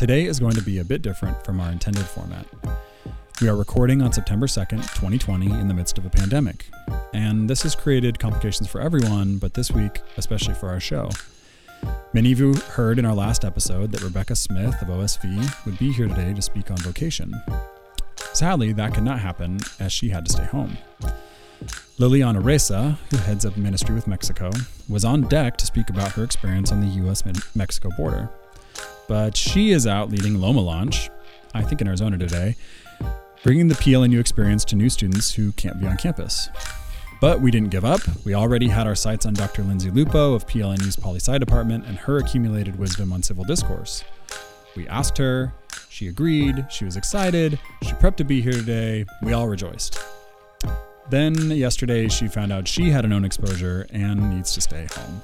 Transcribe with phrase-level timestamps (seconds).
[0.00, 2.46] Today is going to be a bit different from our intended format.
[3.42, 6.70] We are recording on September 2nd, 2020, in the midst of a pandemic.
[7.12, 11.10] And this has created complications for everyone, but this week, especially for our show.
[12.14, 15.92] Many of you heard in our last episode that Rebecca Smith of OSV would be
[15.92, 17.34] here today to speak on vocation.
[18.32, 20.78] Sadly, that could not happen as she had to stay home.
[21.98, 24.50] Liliana Reza, who heads up ministry with Mexico,
[24.88, 27.22] was on deck to speak about her experience on the US
[27.54, 28.30] Mexico border.
[29.10, 31.10] But she is out leading Loma Launch,
[31.52, 32.54] I think in Arizona today,
[33.42, 36.48] bringing the PLNU experience to new students who can't be on campus.
[37.20, 38.02] But we didn't give up.
[38.24, 39.64] We already had our sights on Dr.
[39.64, 44.04] Lindsay Lupo of PLNU's Poli Sci department and her accumulated wisdom on civil discourse.
[44.76, 45.54] We asked her,
[45.88, 49.98] she agreed, she was excited, she prepped to be here today, we all rejoiced.
[51.08, 55.20] Then yesterday, she found out she had an known exposure and needs to stay home.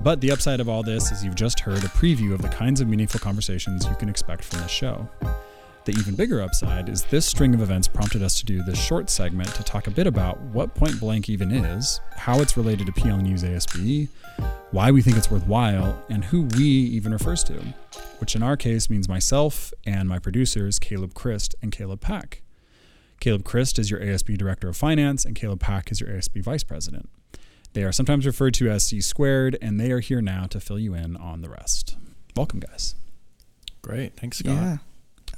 [0.00, 2.80] But the upside of all this is you've just heard a preview of the kinds
[2.80, 5.08] of meaningful conversations you can expect from this show.
[5.84, 9.10] The even bigger upside is this string of events prompted us to do this short
[9.10, 12.92] segment to talk a bit about what Point Blank even is, how it's related to
[12.92, 14.08] PLNU's ASB,
[14.70, 17.54] why we think it's worthwhile, and who we even refers to,
[18.18, 22.42] which in our case means myself and my producers, Caleb Crist and Caleb Pak.
[23.18, 26.62] Caleb Crist is your ASB Director of Finance, and Caleb Pak is your ASB Vice
[26.62, 27.08] President.
[27.74, 30.78] They are sometimes referred to as C squared, and they are here now to fill
[30.78, 31.96] you in on the rest.
[32.36, 32.94] Welcome, guys.
[33.82, 34.16] Great.
[34.16, 34.52] Thanks, Scott.
[34.52, 34.76] Yeah.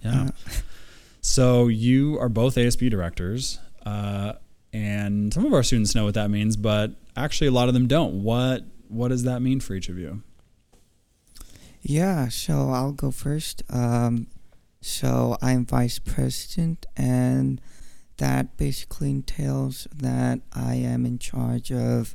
[0.03, 0.31] Yeah.
[1.21, 4.35] so you are both ASB directors, uh,
[4.73, 7.87] and some of our students know what that means, but actually a lot of them
[7.87, 8.23] don't.
[8.23, 10.23] What What does that mean for each of you?
[11.83, 13.63] Yeah, so I'll go first.
[13.71, 14.27] Um,
[14.81, 17.61] so I'm vice president, and
[18.21, 22.15] that basically entails that I am in charge of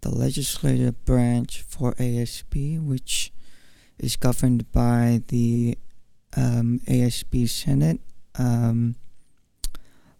[0.00, 3.32] the legislative branch for ASB, which
[3.98, 5.76] is governed by the
[6.36, 8.00] um, ASB Senate.
[8.38, 8.94] Um,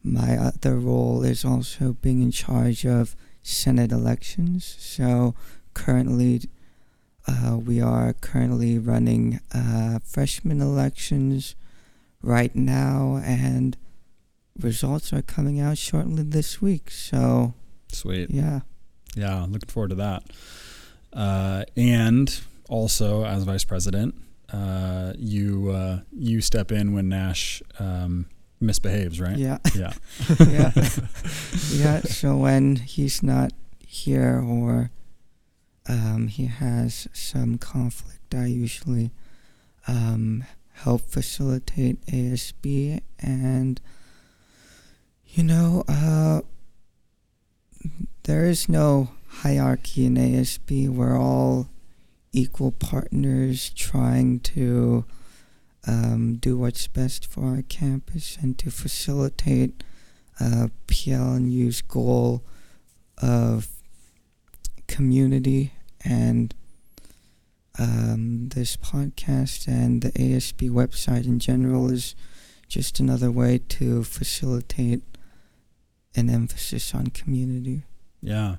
[0.02, 4.64] my other role is also being in charge of Senate elections.
[4.80, 5.36] So
[5.74, 6.42] currently,
[7.28, 11.54] uh, we are currently running uh, freshman elections
[12.20, 13.76] right now, and
[14.58, 16.90] results are coming out shortly this week.
[16.90, 17.54] So
[17.88, 18.30] Sweet.
[18.30, 18.60] yeah,
[19.16, 20.22] Yeah, looking forward to that.
[21.12, 24.14] Uh, and also, as vice president,
[24.52, 28.26] uh, you uh, you step in when Nash um,
[28.60, 29.36] misbehaves, right?
[29.36, 29.92] yeah, Yeah.
[30.48, 30.72] yeah,
[31.72, 32.00] yeah.
[32.02, 33.52] So when he's not
[33.84, 34.90] here or
[35.88, 39.10] um, he has some conflict, I usually
[39.88, 40.44] um,
[40.74, 43.80] help facilitate ASB and
[45.32, 46.40] you know uh,
[48.24, 50.88] there is no hierarchy in ASB.
[50.88, 51.68] We're all
[52.32, 55.04] equal partners trying to
[55.86, 59.82] um, do what's best for our campus and to facilitate
[60.40, 62.42] uh, PLNU's goal
[63.18, 63.68] of
[64.86, 65.72] community
[66.04, 66.54] and
[67.78, 72.14] um, this podcast and the ASB website in general is
[72.68, 75.02] just another way to facilitate
[76.16, 77.82] an emphasis on community.
[78.22, 78.56] Yeah.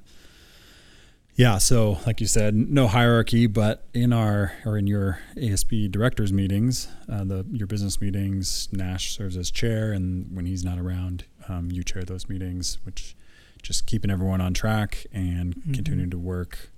[1.35, 6.31] Yeah, so like you said, no hierarchy, but in our or in your ASB directors
[6.33, 11.23] meetings, uh, the your business meetings, Nash serves as chair, and when he's not around,
[11.47, 13.15] um, you chair those meetings, which
[13.63, 15.73] just keeping everyone on track and Mhm.
[15.73, 16.69] continuing to work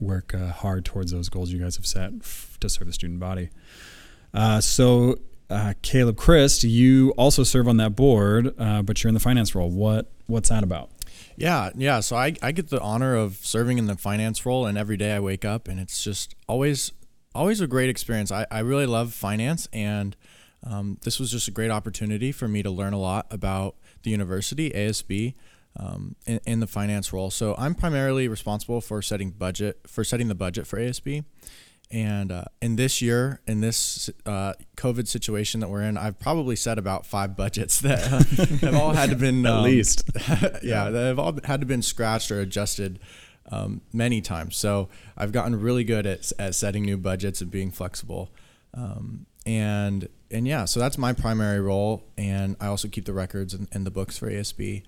[0.00, 3.20] work uh, hard towards those goals you guys have set f- to serve the student
[3.20, 3.50] body.
[4.32, 5.18] Uh, so,
[5.50, 9.54] uh, Caleb Crist, you also serve on that board, uh, but you're in the finance
[9.54, 9.70] role.
[9.70, 10.90] What what's that about?
[11.36, 12.00] Yeah, yeah.
[12.00, 15.12] So I, I get the honor of serving in the finance role, and every day
[15.12, 16.92] I wake up, and it's just always
[17.34, 18.30] always a great experience.
[18.30, 20.16] I, I really love finance, and
[20.64, 24.10] um, this was just a great opportunity for me to learn a lot about the
[24.10, 25.34] university, ASB,
[25.76, 27.30] um, in, in the finance role.
[27.30, 31.24] So I'm primarily responsible for setting budget for setting the budget for ASB.
[31.92, 36.54] And uh, in this year, in this uh, COVID situation that we're in, I've probably
[36.54, 38.00] set about five budgets that
[38.60, 40.08] have all had to been At um, least.
[40.62, 43.00] yeah, that have all had to been scratched or adjusted
[43.50, 44.56] um, many times.
[44.56, 48.30] So I've gotten really good at, at setting new budgets and being flexible.
[48.72, 53.52] Um, and and yeah, so that's my primary role, and I also keep the records
[53.52, 54.84] and, and the books for ASB.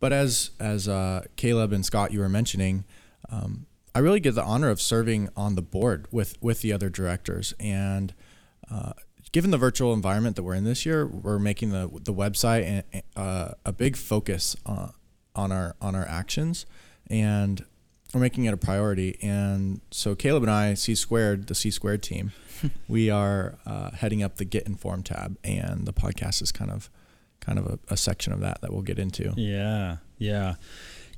[0.00, 2.84] But as as uh, Caleb and Scott you were mentioning,
[3.30, 6.88] um, I really get the honor of serving on the board with with the other
[6.88, 8.14] directors, and
[8.70, 8.92] uh,
[9.32, 13.02] given the virtual environment that we're in this year, we're making the the website and,
[13.16, 14.88] uh, a big focus uh,
[15.34, 16.64] on our on our actions,
[17.08, 17.64] and
[18.14, 19.18] we're making it a priority.
[19.22, 22.32] And so Caleb and I, C squared, the C squared team,
[22.88, 26.90] we are uh, heading up the Get Informed tab, and the podcast is kind of
[27.40, 29.32] kind of a, a section of that that we'll get into.
[29.36, 30.54] Yeah, yeah,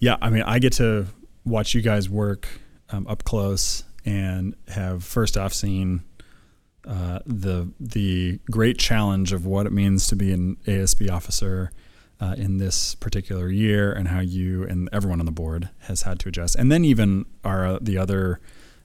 [0.01, 0.17] yeah.
[0.21, 1.07] I mean, I get to
[1.45, 2.49] watch you guys work
[2.95, 6.03] um, up close and have first off seen
[6.87, 11.71] uh, the the great challenge of what it means to be an ASB officer
[12.21, 16.19] uh, in this particular year, and how you and everyone on the board has had
[16.21, 18.41] to adjust, and then even our the other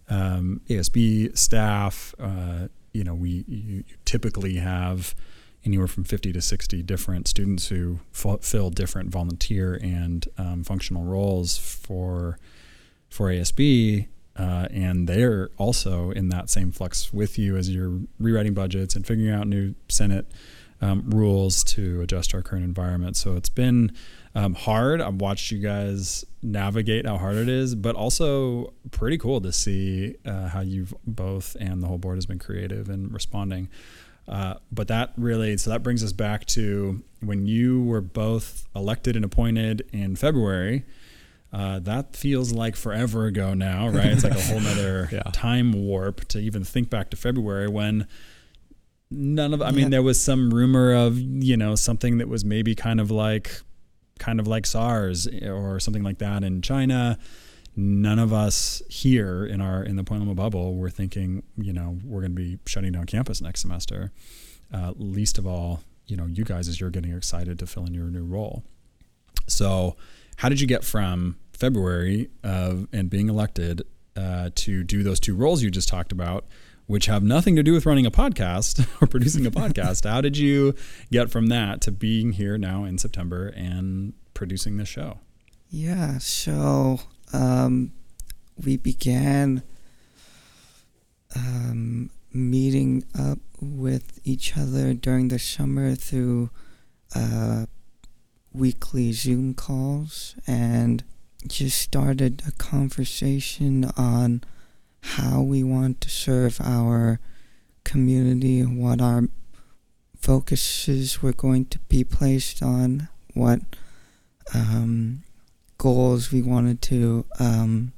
[0.10, 2.16] um, ASB staff.
[2.20, 5.14] Uh, you know, we you, you typically have
[5.66, 11.04] anywhere from 50 to 60 different students who f- fill different volunteer and um, functional
[11.04, 12.40] roles for
[13.10, 14.08] for ASB
[14.40, 19.06] uh, and they're also in that same flux with you as you're rewriting budgets and
[19.06, 20.32] figuring out new Senate
[20.82, 23.18] um, rules to adjust our current environment.
[23.18, 23.92] So it's been
[24.34, 25.02] um, hard.
[25.02, 30.16] I've watched you guys navigate how hard it is, but also pretty cool to see
[30.26, 33.68] uh, how you've both and the whole board has been creative in responding.
[34.26, 39.18] Uh, but that really, so that brings us back to when you were both elected
[39.18, 40.86] and appointed in February.
[41.52, 44.08] Uh, that feels like forever ago now, right?
[44.08, 45.24] It's like a whole nother yeah.
[45.34, 48.08] time warp to even think back to February when
[49.10, 52.76] none of, I mean, there was some rumor of, you know, something that was maybe
[52.76, 53.62] kind of like,
[54.20, 57.18] kind of like SARS or something like that in China.
[57.76, 61.98] None of us here in our, in the Point Loma bubble were thinking, you know,
[62.04, 64.12] we're going to be shutting down campus next semester.
[64.72, 67.94] Uh, least of all, you know, you guys as you're getting excited to fill in
[67.94, 68.64] your new role.
[69.48, 69.96] So,
[70.40, 73.82] how did you get from February of and being elected
[74.16, 76.46] uh, to do those two roles you just talked about,
[76.88, 80.10] which have nothing to do with running a podcast or producing a podcast?
[80.10, 80.76] How did you
[81.12, 85.20] get from that to being here now in September and producing this show?
[85.70, 87.02] Yeah, so
[87.34, 87.92] um,
[88.56, 89.62] we began
[91.36, 96.50] um, meeting up with each other during the summer through
[97.14, 97.66] uh,
[98.54, 101.04] weekly Zoom calls and
[101.48, 104.44] just started a conversation on
[105.02, 107.20] how we want to serve our
[107.84, 109.24] community, what our
[110.18, 113.62] focuses were going to be placed on, what
[114.54, 115.24] um,
[115.78, 117.94] goals we wanted to um,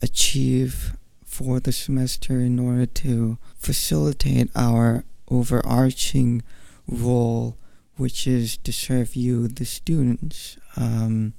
[0.00, 6.42] achieve for the semester in order to facilitate our overarching
[6.86, 7.56] role
[7.98, 10.56] which is to serve you, the students.
[10.76, 11.34] Um,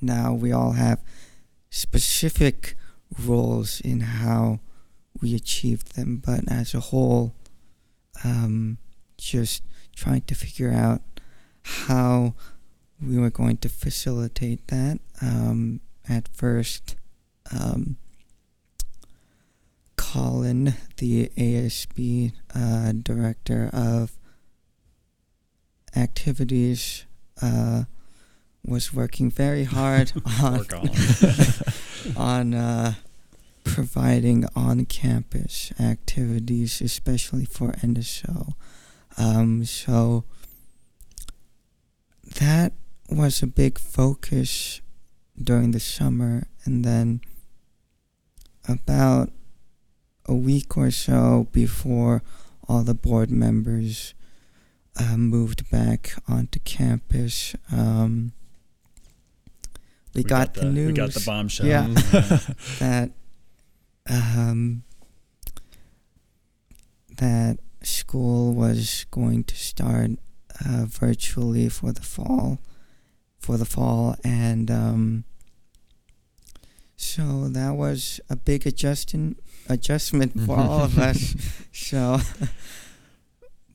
[0.00, 1.00] now we all have
[1.70, 2.76] specific
[3.18, 4.60] roles in how
[5.20, 7.34] we achieve them, but as a whole,
[8.22, 8.78] um,
[9.18, 9.64] just
[9.94, 11.02] trying to figure out
[11.62, 12.34] how
[13.02, 15.00] we were going to facilitate that.
[15.20, 16.94] Um, at first,
[17.50, 17.96] um,
[19.96, 24.16] Colin, the ASB uh, director of
[25.96, 27.06] activities.
[27.40, 27.84] Uh,
[28.66, 30.12] was working very hard
[30.42, 30.66] on
[32.16, 32.94] on uh,
[33.62, 38.54] providing on-campus activities, especially for NSO.
[39.18, 40.24] Um, so
[42.36, 42.72] that
[43.10, 44.80] was a big focus
[45.40, 47.20] during the summer, and then
[48.68, 49.30] about
[50.26, 52.22] a week or so before
[52.66, 54.14] all the board members
[54.98, 57.54] uh, moved back onto campus.
[57.72, 58.32] Um,
[60.14, 60.86] we, we got, got, the, news.
[60.88, 61.66] We got the bombshell.
[61.66, 61.86] Yeah,
[62.78, 63.10] that
[64.08, 64.84] um,
[67.16, 70.12] that school was going to start
[70.64, 72.58] uh, virtually for the fall,
[73.38, 75.24] for the fall, and um,
[76.96, 81.34] so that was a big adjustment adjustment for all of us.
[81.74, 82.20] So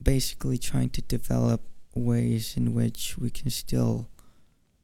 [0.02, 1.62] basically trying to develop
[1.94, 4.10] ways in which we can still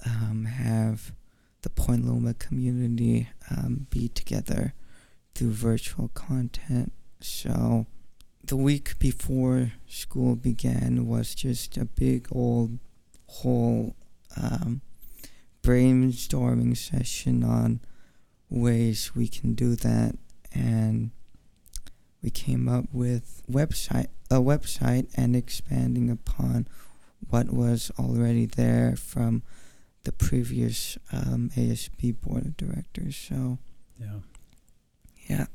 [0.05, 1.13] um, have
[1.61, 4.73] the Point Loma community um, be together
[5.33, 6.91] through virtual content.
[7.19, 7.87] So
[8.43, 12.79] the week before school began was just a big old
[13.27, 13.95] whole
[14.37, 14.81] um,
[15.63, 17.79] brainstorming session on
[18.49, 20.15] ways we can do that
[20.53, 21.11] and
[22.25, 26.67] we came up with website a website and expanding upon
[27.29, 29.43] what was already there from
[30.05, 33.15] the previous um, ASB board of directors.
[33.15, 33.59] So,
[33.99, 34.19] yeah,
[35.29, 35.45] yeah,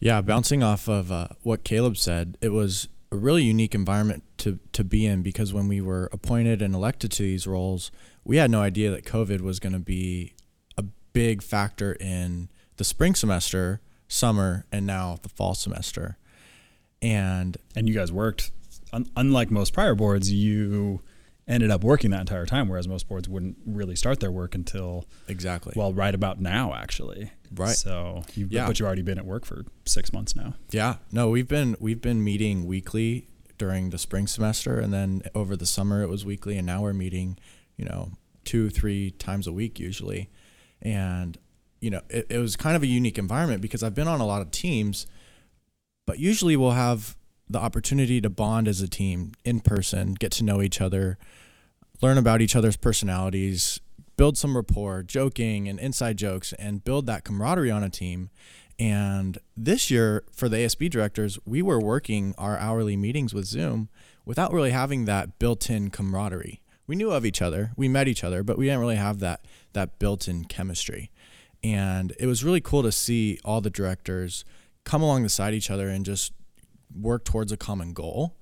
[0.00, 0.20] yeah.
[0.20, 4.82] Bouncing off of uh, what Caleb said, it was a really unique environment to to
[4.82, 7.92] be in because when we were appointed and elected to these roles,
[8.24, 10.34] we had no idea that COVID was going to be
[10.76, 13.80] a big factor in the spring semester,
[14.12, 16.18] summer, and now the fall semester.
[17.00, 18.50] And And you guys worked,
[18.92, 21.00] un- unlike most prior boards, you
[21.48, 25.06] ended up working that entire time, whereas most boards wouldn't really start their work until,
[25.26, 25.72] exactly.
[25.74, 27.32] well, right about now, actually.
[27.52, 27.74] Right.
[27.74, 28.66] So, you, Yeah.
[28.68, 30.54] but you've already been at work for six months now.
[30.70, 33.26] Yeah, no, we've been we've been meeting weekly
[33.58, 36.92] during the spring semester, and then over the summer it was weekly, and now we're
[36.94, 37.36] meeting,
[37.76, 38.12] you know,
[38.44, 40.30] two three times a week usually,
[40.80, 41.36] and
[41.82, 44.26] you know it, it was kind of a unique environment because I've been on a
[44.26, 45.06] lot of teams,
[46.06, 47.16] but usually we'll have
[47.50, 51.18] the opportunity to bond as a team in person, get to know each other,
[52.00, 53.80] learn about each other's personalities,
[54.16, 58.30] build some rapport, joking and inside jokes, and build that camaraderie on a team.
[58.78, 63.88] And this year, for the ASB directors, we were working our hourly meetings with Zoom
[64.24, 66.62] without really having that built-in camaraderie.
[66.86, 69.46] We knew of each other, we met each other, but we didn't really have that
[69.72, 71.10] that built-in chemistry.
[71.62, 74.44] And it was really cool to see all the directors
[74.84, 76.32] come along beside each other and just
[76.94, 78.36] work towards a common goal.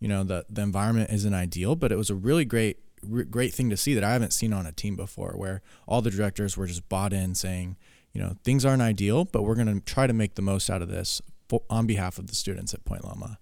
[0.00, 2.78] You know, the the environment isn't ideal, but it was a really great
[3.08, 6.02] re- great thing to see that I haven't seen on a team before, where all
[6.02, 7.76] the directors were just bought in, saying,
[8.12, 10.82] you know, things aren't ideal, but we're going to try to make the most out
[10.82, 13.38] of this for, on behalf of the students at Point Loma,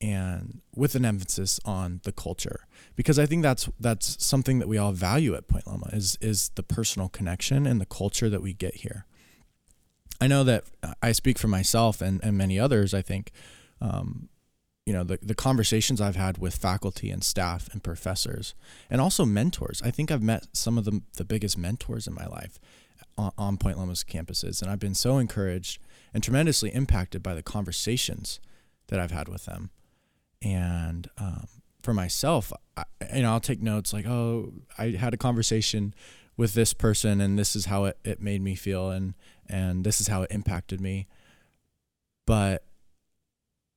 [0.00, 4.78] and with an emphasis on the culture, because I think that's that's something that we
[4.78, 8.52] all value at Point Loma is is the personal connection and the culture that we
[8.52, 9.06] get here.
[10.20, 10.64] I know that
[11.02, 12.92] I speak for myself and, and many others.
[12.92, 13.30] I think,
[13.80, 14.28] um,
[14.84, 18.54] you know, the, the conversations I've had with faculty and staff and professors
[18.90, 19.80] and also mentors.
[19.84, 22.58] I think I've met some of the, the biggest mentors in my life
[23.16, 24.60] on, on Point Loma's campuses.
[24.60, 25.80] And I've been so encouraged
[26.12, 28.40] and tremendously impacted by the conversations
[28.88, 29.70] that I've had with them.
[30.42, 31.46] And um,
[31.82, 35.94] for myself, I, you know, I'll take notes like, oh, I had a conversation
[36.36, 39.14] with this person and this is how it, it made me feel and
[39.48, 41.06] and this is how it impacted me.
[42.26, 42.62] But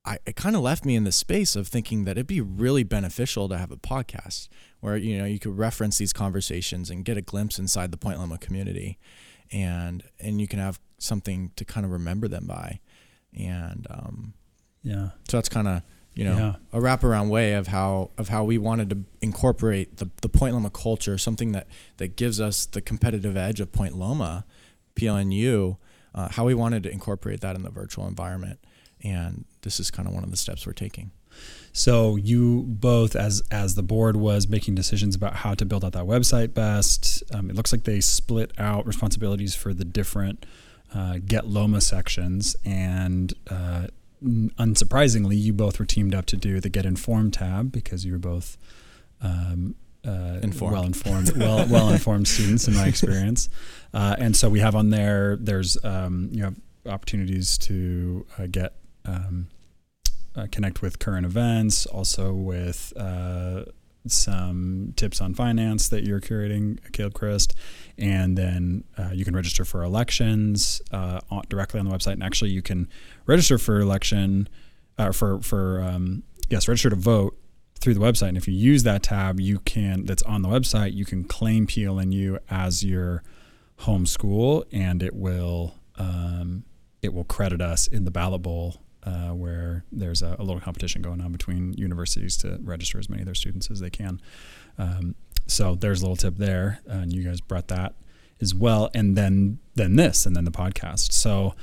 [0.05, 2.83] I it kind of left me in the space of thinking that it'd be really
[2.83, 4.47] beneficial to have a podcast
[4.79, 8.19] where you know you could reference these conversations and get a glimpse inside the Point
[8.19, 8.99] Loma community,
[9.51, 12.79] and and you can have something to kind of remember them by,
[13.37, 14.33] and um,
[14.83, 15.09] Yeah.
[15.29, 15.81] so that's kind of
[16.13, 16.55] you know Yeah.
[16.77, 20.69] a wraparound way of how of how we wanted to incorporate the the Point Loma
[20.69, 24.45] culture, something that that gives us the competitive edge of Point Loma,
[24.95, 25.77] PLNU,
[26.13, 28.59] uh, how we wanted to incorporate that in the virtual environment,
[29.03, 31.11] and this is kind of one of the steps we're taking.
[31.73, 35.93] So you both, as as the board was making decisions about how to build out
[35.93, 40.45] that website best, um, it looks like they split out responsibilities for the different
[40.93, 43.87] uh, Get Loma sections, and uh,
[44.23, 48.19] unsurprisingly, you both were teamed up to do the Get Informed tab because you were
[48.19, 48.57] both
[49.21, 49.75] um,
[50.05, 50.73] uh, Informed.
[50.73, 53.49] well informed, well well informed students in my experience,
[53.93, 55.37] uh, and so we have on there.
[55.39, 58.73] There's um, you have opportunities to uh, get.
[59.05, 59.47] Um,
[60.33, 63.63] uh, connect with current events, also with uh,
[64.07, 67.55] some tips on finance that you're curating, Caleb Crist,
[67.97, 72.13] and then uh, you can register for elections uh, directly on the website.
[72.13, 72.87] And actually, you can
[73.25, 74.49] register for election,
[74.97, 77.37] uh, for for um, yes, register to vote
[77.79, 78.29] through the website.
[78.29, 80.93] And if you use that tab, you can that's on the website.
[80.93, 83.23] You can claim PLNU as your
[83.77, 86.63] home school, and it will um,
[87.01, 91.01] it will credit us in the ballot bowl uh, where there's a, a little competition
[91.01, 94.21] going on between universities to register as many of their students as they can.
[94.77, 95.15] Um,
[95.47, 97.95] so there's a little tip there, and you guys brought that
[98.39, 101.11] as well, and then then this, and then the podcast.
[101.11, 101.55] So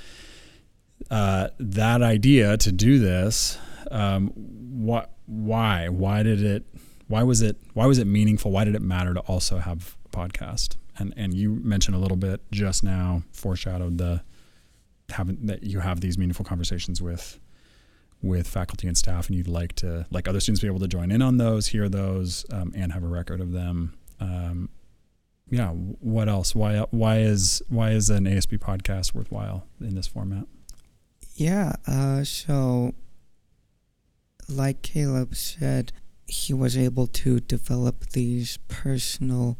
[1.10, 3.58] uh, that idea to do this,
[3.90, 6.64] um, what, why, why did it,
[7.06, 8.50] why was it, why was it meaningful?
[8.50, 10.76] Why did it matter to also have a podcast?
[10.98, 14.22] And and you mentioned a little bit just now, foreshadowed the
[15.10, 17.40] having that you have these meaningful conversations with
[18.20, 21.10] with faculty and staff and you'd like to like other students be able to join
[21.10, 23.94] in on those hear those um, and have a record of them.
[24.20, 24.68] Um,
[25.50, 26.54] yeah what else?
[26.54, 30.46] Why why is why is an asb podcast worthwhile in this format?
[31.34, 32.94] Yeah, uh, so
[34.48, 35.92] like Caleb said,
[36.26, 39.56] he was able to develop these personal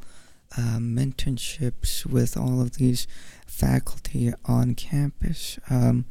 [0.57, 3.07] uh, mentorships with all of these
[3.49, 5.59] faculty on campus.
[5.69, 6.05] Um,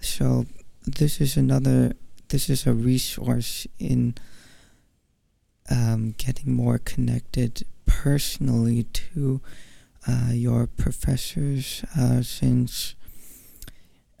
[0.00, 0.46] so
[0.86, 1.94] this is another,
[2.28, 4.14] this is a resource in
[5.70, 9.40] um, getting more connected personally to
[10.06, 12.94] uh, your professors uh, since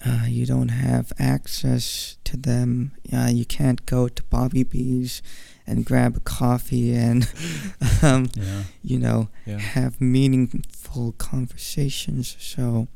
[0.04, 2.92] uh, you don't have access to them.
[3.12, 5.22] Uh, you can't go to Bobby B's
[5.70, 7.30] and grab a coffee and,
[8.02, 9.58] um, yeah you know, Yeah.
[9.58, 10.60] have meaningful
[10.90, 12.36] meaningful conversations.
[12.40, 12.88] So,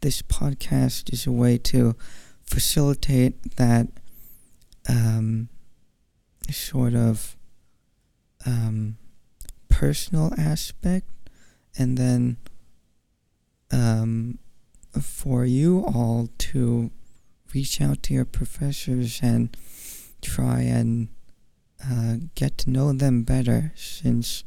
[0.00, 1.96] this podcast is a way to
[2.44, 3.86] facilitate that
[4.88, 5.48] um,
[6.50, 7.36] sort of
[8.46, 8.96] um,
[9.68, 11.08] personal aspect,
[11.78, 12.36] and then
[13.70, 14.38] um,
[15.00, 16.90] for you all to
[17.54, 19.56] reach out to your professors and
[20.22, 21.08] try and
[21.90, 24.44] uh, get to know them better since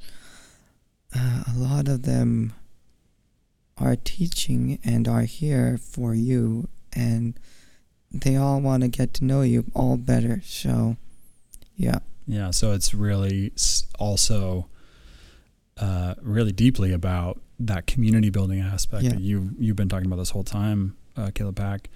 [1.15, 2.53] uh, a lot of them
[3.77, 7.39] are teaching and are here for you and
[8.11, 10.97] they all want to get to know you all better so
[11.75, 13.51] yeah Yeah, so it's really
[13.97, 14.67] also
[15.77, 19.11] uh, really deeply about that community building aspect Yeah.
[19.11, 21.89] that you you've been talking about this whole time, uh, Caleb Pak,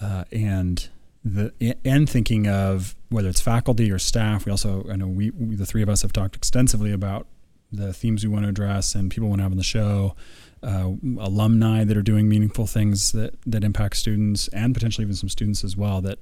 [0.00, 0.88] uh, and
[1.24, 4.46] the and thinking of whether it's faculty or staff.
[4.46, 7.26] We also I know we, we the three of us have talked extensively about
[7.72, 10.14] the themes we want to address and people want to have on the show.
[10.62, 15.28] Uh, alumni that are doing meaningful things that that impact students and potentially even some
[15.28, 16.18] students as well that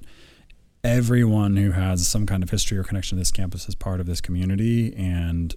[0.81, 4.05] everyone who has some kind of history or connection to this campus is part of
[4.05, 5.55] this community and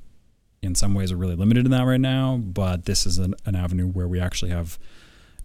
[0.63, 3.55] in some ways are really limited in that right now but this is an, an
[3.55, 4.81] avenue where we actually have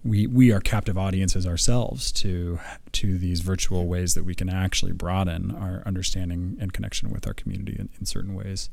[0.07, 2.59] we we are captive audiences ourselves to
[2.93, 7.33] to these virtual ways that we can actually broaden our understanding and connection with our
[7.33, 8.69] community in, in certain ways.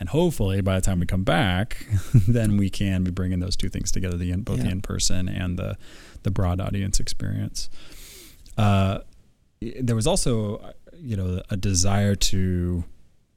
[0.00, 3.68] And hopefully by the time we come back then we can be bringing those two
[3.68, 5.76] things together the in, both the in person and the
[6.22, 7.68] the broad audience experience.
[8.56, 9.00] Uh,
[9.60, 12.84] there was also you know a desire to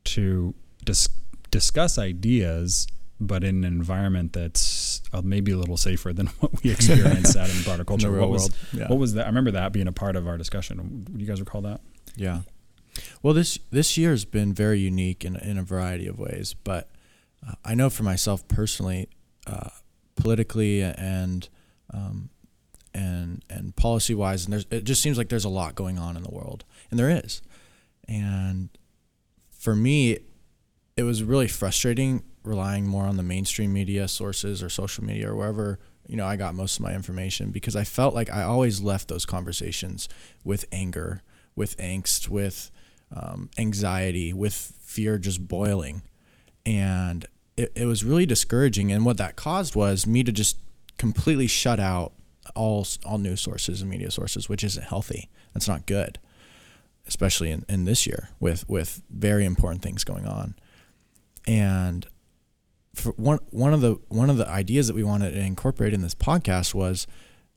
[0.03, 0.53] to
[0.85, 1.09] dis-
[1.51, 2.87] discuss ideas
[3.27, 7.49] but in an environment that's uh, maybe a little safer than what we experienced out
[7.49, 8.55] in broader culture the what was world.
[8.73, 8.87] Yeah.
[8.87, 11.39] what was that i remember that being a part of our discussion do you guys
[11.39, 11.81] recall that
[12.15, 12.41] Yeah.
[13.23, 16.89] Well, this this year has been very unique in in a variety of ways, but
[17.47, 19.07] uh, I know for myself personally,
[19.47, 19.69] uh,
[20.17, 21.47] politically and
[21.93, 22.29] um,
[22.93, 26.17] and and policy wise, and there's it just seems like there's a lot going on
[26.17, 27.41] in the world, and there is,
[28.09, 28.67] and
[29.57, 30.17] for me,
[30.97, 35.35] it was really frustrating relying more on the mainstream media sources or social media or
[35.35, 38.81] wherever you know I got most of my information because I felt like I always
[38.81, 40.09] left those conversations
[40.43, 41.21] with anger,
[41.55, 42.71] with angst, with
[43.15, 46.01] um, anxiety, with fear just boiling,
[46.65, 47.25] and
[47.57, 48.91] it, it was really discouraging.
[48.91, 50.57] And what that caused was me to just
[50.97, 52.13] completely shut out
[52.55, 55.29] all all news sources and media sources, which isn't healthy.
[55.53, 56.19] That's not good,
[57.07, 60.55] especially in, in this year with with very important things going on.
[61.47, 62.07] And
[62.93, 66.01] for one one of the one of the ideas that we wanted to incorporate in
[66.01, 67.07] this podcast was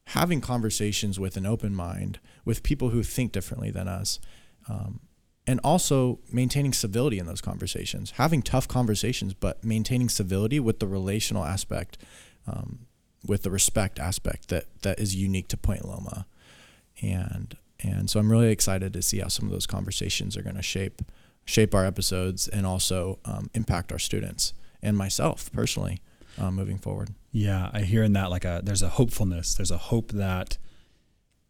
[0.08, 4.20] having conversations with an open mind with people who think differently than us.
[4.68, 5.00] Um,
[5.46, 10.86] and also maintaining civility in those conversations, having tough conversations, but maintaining civility with the
[10.86, 11.98] relational aspect,
[12.46, 12.86] um,
[13.26, 16.26] with the respect aspect that that is unique to Point Loma,
[17.02, 20.56] and and so I'm really excited to see how some of those conversations are going
[20.56, 21.02] to shape
[21.44, 26.00] shape our episodes and also um, impact our students and myself personally
[26.38, 27.10] um, moving forward.
[27.32, 29.54] Yeah, I hear in that like a there's a hopefulness.
[29.54, 30.58] There's a hope that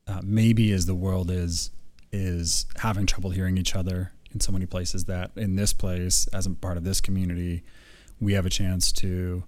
[0.06, 1.70] uh, maybe as the world is
[2.12, 6.46] is having trouble hearing each other in so many places that in this place as
[6.46, 7.62] a part of this community
[8.20, 9.44] we have a chance to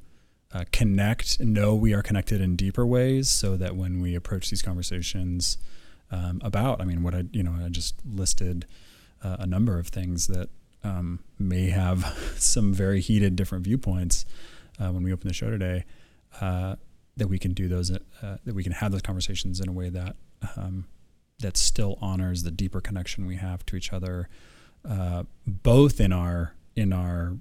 [0.53, 4.62] uh, connect know we are connected in deeper ways so that when we approach these
[4.62, 5.59] conversations
[6.11, 8.66] um, about i mean what i you know i just listed
[9.22, 10.49] uh, a number of things that
[10.84, 12.04] um, may have
[12.36, 14.26] some very heated different viewpoints
[14.80, 15.84] uh, when we open the show today
[16.40, 16.76] uh,
[17.16, 17.98] that we can do those uh,
[18.44, 20.16] that we can have those conversations in a way that
[20.56, 20.86] um,
[21.38, 24.28] that still honors the deeper connection we have to each other
[24.88, 27.36] uh, both in our in our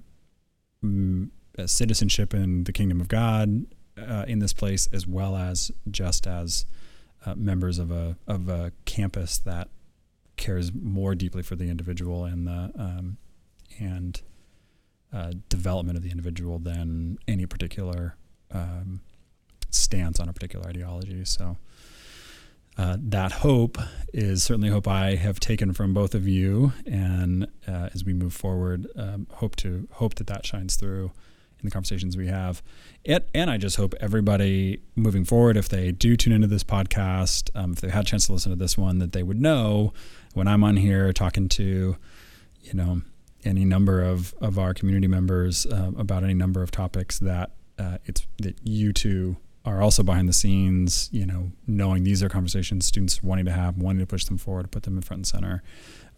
[0.82, 3.66] mm, uh, citizenship in the kingdom of God
[3.98, 6.66] uh, in this place as well as just as
[7.34, 9.68] members of a of a campus that
[10.36, 13.16] cares more deeply for the individual and the um,
[13.78, 14.20] and
[15.12, 18.16] uh, development of the individual than any particular
[18.52, 19.00] um,
[19.70, 21.24] stance on a particular ideology.
[21.24, 21.56] So
[22.78, 23.78] uh, that hope
[24.12, 28.34] is certainly hope I have taken from both of you, and uh, as we move
[28.34, 31.10] forward, um, hope to hope that that shines through
[31.58, 32.62] in the conversations we have.
[33.06, 37.48] And, and I just hope everybody moving forward, if they do tune into this podcast,
[37.54, 39.94] um, if they had a chance to listen to this one, that they would know
[40.34, 41.96] when I'm on here talking to,
[42.62, 43.00] you know,
[43.46, 47.98] any number of, of our community members uh, about any number of topics that uh,
[48.04, 52.86] it's that you two are also behind the scenes, you know, knowing these are conversations
[52.86, 55.62] students wanting to have, wanting to push them forward, put them in front and center,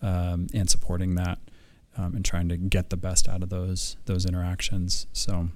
[0.03, 1.39] um, and supporting that
[1.97, 5.07] um, and trying to get the best out of those those interactions.
[5.13, 5.49] So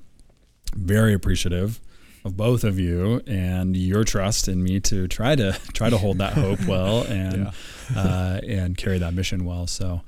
[0.75, 1.81] very appreciative
[2.25, 6.19] of both of you and your trust in me to try to try to hold
[6.19, 7.53] that hope well and
[7.95, 8.01] Yeah.
[8.01, 9.67] uh, and carry that mission well.
[9.67, 10.03] So.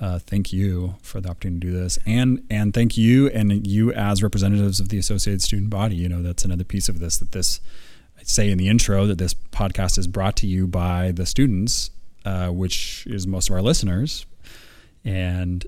[0.00, 3.92] Uh, thank you for the opportunity to do this, and and thank you and you
[3.92, 5.94] as representatives of the Associated Student Body.
[5.94, 7.18] You know that's another piece of this.
[7.18, 7.60] That this
[8.18, 11.90] I say in the intro that this podcast is brought to you by the students,
[12.24, 14.24] uh, which is most of our listeners,
[15.04, 15.66] and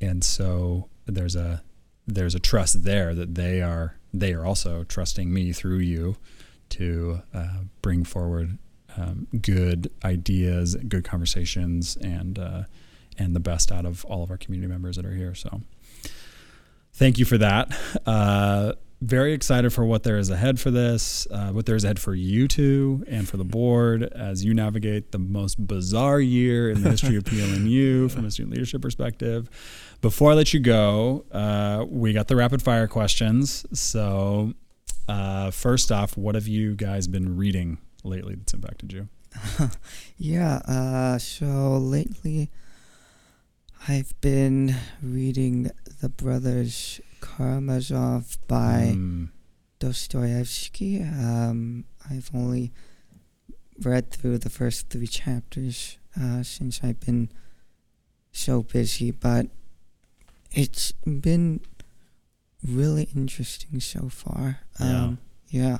[0.00, 1.62] and so there's a
[2.06, 6.16] there's a trust there that they are they are also trusting me through you
[6.70, 8.56] to uh, bring forward
[8.96, 12.62] um, good ideas, good conversations, and uh,
[13.18, 15.34] and the best out of all of our community members that are here.
[15.34, 15.60] So,
[16.94, 17.76] thank you for that.
[18.06, 21.98] Uh, very excited for what there is ahead for this, uh, what there is ahead
[21.98, 26.82] for you two and for the board as you navigate the most bizarre year in
[26.82, 29.48] the history of PLNU from a student leadership perspective.
[30.02, 33.64] Before I let you go, uh, we got the rapid fire questions.
[33.72, 34.52] So,
[35.08, 39.08] uh, first off, what have you guys been reading lately that's impacted you?
[40.18, 42.50] Yeah, uh, so lately
[43.88, 49.30] I've been reading The Brothers Karamazov by Mm,
[49.78, 51.02] Dostoevsky.
[51.02, 52.72] Um, I've only
[53.82, 57.30] read through the first three chapters uh, since I've been
[58.32, 59.46] so busy, but
[60.52, 61.60] it's been
[62.62, 64.60] really interesting so far.
[64.78, 65.04] Yeah.
[65.04, 65.78] Um, yeah.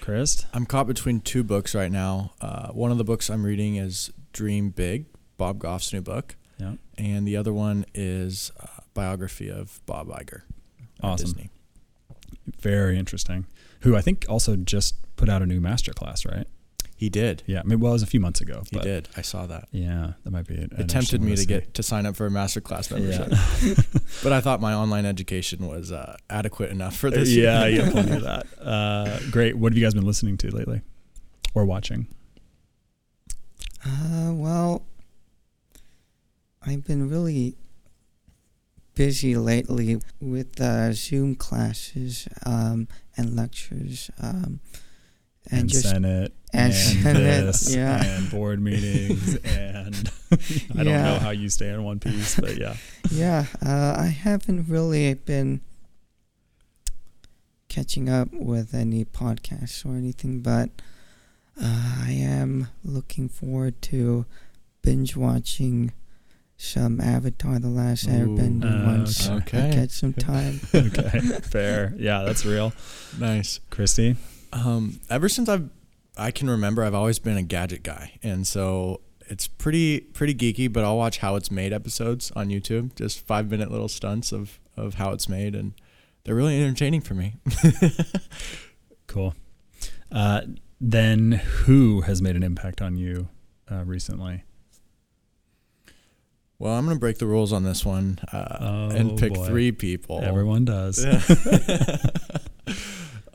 [0.00, 0.46] Chris?
[0.54, 2.32] I'm caught between two books right now.
[2.40, 5.06] Uh, one of the books I'm reading is Dream Big,
[5.40, 6.36] Bob Goff's new book.
[6.58, 6.74] Yeah.
[6.98, 10.42] And the other one is a biography of Bob Iger.
[11.02, 11.28] Awesome.
[11.28, 11.50] Disney.
[12.60, 13.46] Very interesting.
[13.80, 16.46] Who I think also just put out a new master class, right?
[16.94, 17.42] He did.
[17.46, 18.62] Yeah, I mean, well, it was a few months ago.
[18.70, 19.08] He did.
[19.16, 19.68] I saw that.
[19.72, 20.72] Yeah, that might be it.
[20.78, 23.28] It tempted me to get to sign up for a masterclass membership,
[23.62, 27.30] Yeah, but I thought my online education was uh, adequate enough for this.
[27.30, 28.46] yeah, yeah, plenty of that.
[28.60, 29.56] Uh, great.
[29.56, 30.82] What have you guys been listening to lately,
[31.54, 32.06] or watching?
[33.86, 34.84] Uh, well,
[36.62, 37.56] I've been really
[38.94, 44.60] busy lately with uh, Zoom classes um, and lectures, um,
[45.50, 48.04] and, And, just Senate and Senate, this yeah.
[48.04, 50.10] and board meetings and
[50.78, 52.76] I don't know how you stay in one piece, but yeah.
[53.10, 53.46] yeah.
[53.64, 55.62] Uh, I haven't really been
[57.68, 60.68] catching up with any podcasts or anything, but
[61.60, 64.26] uh, I am looking forward to
[64.82, 65.92] binge watching
[66.60, 68.10] some Avatar: The Last Ooh.
[68.10, 69.70] Airbender Uh, once I okay.
[69.72, 70.60] get some time.
[70.74, 71.94] okay, fair.
[71.98, 72.72] Yeah, that's real.
[73.18, 73.60] nice.
[73.70, 74.16] Christy,
[74.52, 75.68] Um, ever since I've
[76.16, 80.70] I can remember, I've always been a gadget guy, and so it's pretty pretty geeky.
[80.70, 84.58] But I'll watch how it's made episodes on YouTube, just five minute little stunts of
[84.76, 85.72] of how it's made, and
[86.24, 87.34] they're really entertaining for me.
[89.06, 89.34] cool.
[90.12, 90.42] Uh,
[90.80, 91.32] then,
[91.64, 93.28] who has made an impact on you
[93.70, 94.44] uh, recently?
[96.60, 99.46] Well, I'm gonna break the rules on this one uh, Oh, and pick boy.
[99.46, 100.20] three people.
[100.22, 101.02] Everyone does.
[101.02, 101.18] Yeah.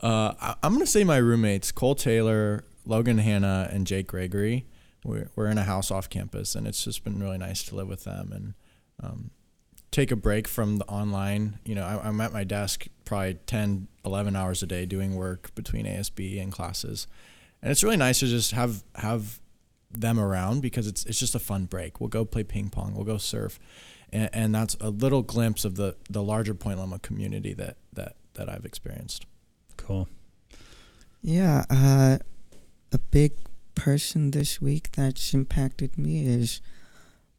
[0.00, 4.66] uh, I'm gonna say my roommates, Cole Taylor, Logan Hanna, and Jake Gregory.
[5.04, 7.88] We're, we're in a house off campus, and it's just been really nice to live
[7.88, 8.54] with them and
[9.02, 9.30] um,
[9.90, 11.58] take a break from the online.
[11.64, 15.52] You know, I, I'm at my desk probably 10, 11 hours a day doing work
[15.56, 17.08] between ASB and classes,
[17.60, 19.40] and it's really nice to just have have
[19.90, 22.00] them around because it's it's just a fun break.
[22.00, 23.58] We'll go play ping pong, we'll go surf,
[24.12, 28.16] and, and that's a little glimpse of the the larger Point Loma community that that
[28.34, 29.26] that I've experienced.
[29.76, 30.08] Cool.
[31.22, 32.18] Yeah, uh,
[32.92, 33.32] a big
[33.74, 36.60] person this week that's impacted me is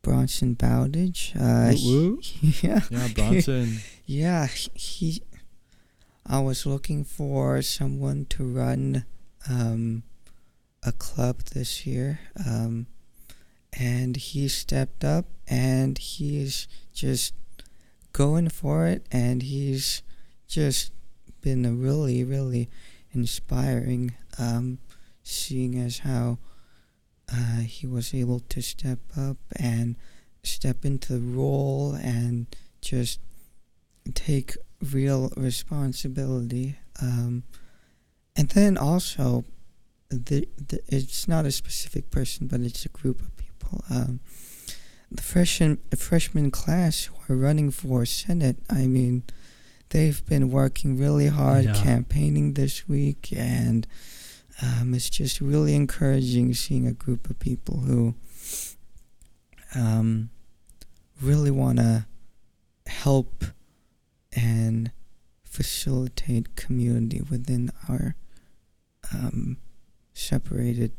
[0.02, 1.34] Bronson Bowditch.
[1.36, 2.22] Uh, Woo woo.
[2.62, 3.80] yeah, Yeah, Bronson.
[4.06, 5.22] yeah, he.
[6.26, 9.06] I was looking for someone to run
[9.50, 10.04] um,
[10.84, 12.88] a club this year, um,
[13.74, 17.34] and he stepped up and he's just
[18.14, 20.02] going for it, and he's
[20.48, 20.92] just
[21.42, 22.70] been a really, really
[23.12, 24.14] inspiring.
[24.40, 24.80] Um,
[25.28, 26.38] seeing as how
[27.32, 29.96] uh, he was able to step up and
[30.44, 32.48] step into the role and
[32.82, 33.20] just
[34.14, 36.78] take real responsibility.
[37.02, 37.44] Um,
[38.36, 39.44] and then also,
[40.10, 43.84] the, the it's not a specific person, but it's a group of people.
[43.90, 44.20] Um,
[45.12, 48.58] the freshman the freshman class who are running for Senate.
[48.70, 49.24] I mean,
[49.90, 51.74] they've been working really hard Yeah.
[51.84, 53.86] campaigning this week, and
[54.62, 58.16] um, it's just really encouraging seeing a group of people who
[59.76, 60.30] um,
[61.22, 62.06] really want to
[62.88, 63.44] help
[64.34, 64.92] and
[65.44, 68.16] facilitate community within our
[69.14, 69.58] um,
[70.18, 70.92] separated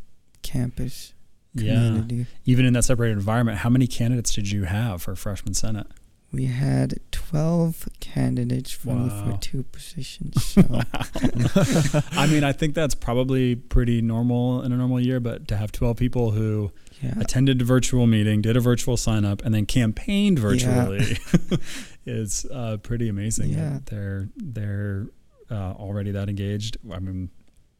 [0.43, 1.13] campus
[1.55, 1.75] Yeah.
[1.75, 2.27] community.
[2.45, 5.87] Even in that separated environment, how many candidates did you have for freshman senate?
[6.31, 9.33] We had 12 candidates for, Wow.
[9.33, 10.35] for two positions.
[10.59, 15.57] So, I mean, I think that's probably pretty normal in a normal year, but to
[15.57, 16.71] have 12 people who
[17.03, 17.15] yeah.
[17.19, 21.17] attended a virtual meeting, did a virtual sign up, and then campaigned virtually
[22.07, 23.51] is uh, pretty amazing.
[23.51, 23.79] Yeah.
[23.87, 25.07] They're they're
[25.51, 26.77] uh, already that engaged.
[26.93, 27.31] I mean,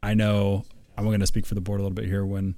[0.01, 0.63] I know
[0.99, 2.25] I'm going to speak for the board a little bit here.
[2.25, 2.57] When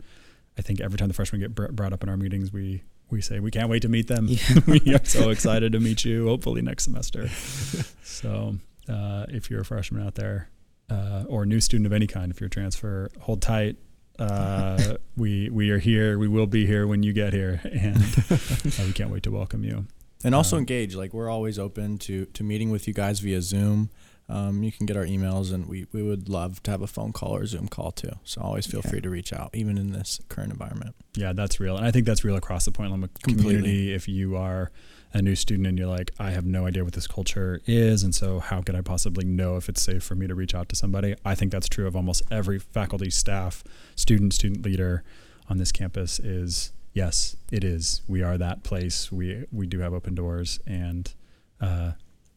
[0.57, 3.21] I think every time the freshmen get br- brought up in our meetings, we we
[3.21, 4.27] say we can't wait to meet them.
[4.27, 4.39] Yeah.
[4.67, 6.27] we are so excited to meet you.
[6.27, 7.27] Hopefully next semester.
[8.03, 8.57] so
[8.89, 10.49] uh, if you're a freshman out there
[10.89, 13.77] uh, or a new student of any kind, if you're a transfer, hold tight.
[14.19, 16.17] Uh, we we are here.
[16.17, 17.97] We will be here when you get here, and
[18.29, 19.85] uh, we can't wait to welcome you.
[20.23, 20.95] And also Um, engage.
[20.95, 23.89] Like we're always open to to meeting with you guys via Zoom.
[24.31, 27.11] Um, you can get our emails, and we, we would love to have a phone
[27.11, 28.13] call or Zoom call too.
[28.23, 28.89] So always feel Yeah.
[28.91, 30.95] free to reach out, even in this current environment.
[31.15, 33.43] Yeah, that's real, and I think that's real across the Point Loma Completely.
[33.55, 33.93] community.
[33.93, 34.71] If you are
[35.13, 38.15] a new student and you're like, I have no idea what this culture is, and
[38.15, 40.75] so how could I possibly know if it's safe for me to reach out to
[40.77, 41.15] somebody?
[41.25, 43.63] I think that's true of almost every faculty, staff,
[43.97, 45.03] student, student leader
[45.49, 46.17] on this campus.
[46.19, 48.01] Is yes, it is.
[48.07, 49.11] We are that place.
[49.11, 51.13] We we do have open doors, and
[51.59, 51.91] uh,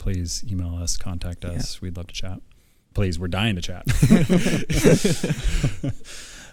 [0.05, 1.81] please email us, contact us.
[1.81, 2.39] We'd love to chat.
[2.93, 3.87] Please, we're dying to chat.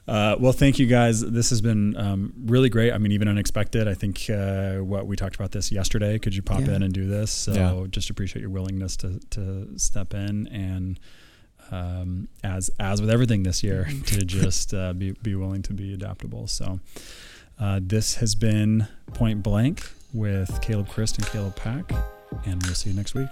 [0.07, 1.21] Uh, well, thank you guys.
[1.21, 2.91] This has been um, really great.
[2.91, 3.87] I mean, even unexpected.
[3.87, 6.17] I think uh, what we talked about this yesterday.
[6.17, 6.71] Could you pop Yeah.
[6.73, 7.29] in and do this?
[7.29, 7.85] So Yeah.
[7.87, 10.99] just appreciate your willingness to to step in and
[11.69, 15.93] um, as as with everything this year to just uh, be be willing to be
[15.93, 16.47] adaptable.
[16.47, 16.79] So
[17.59, 21.93] uh, this has been Point Blank with Caleb Crist and Caleb Pak,
[22.46, 23.30] and we'll see you next week.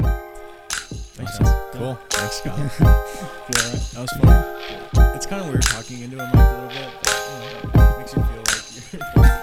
[0.00, 1.40] Thanks.
[1.40, 1.46] Awesome.
[1.72, 1.94] Cool.
[2.10, 2.58] Thanks, Scott.
[3.48, 3.62] Yeah.
[3.70, 3.78] Feel?
[3.94, 5.16] That was fun.
[5.16, 7.16] It's kind of weird talking into a mic a little bit, but
[7.74, 9.34] you know, makes you feel like you're.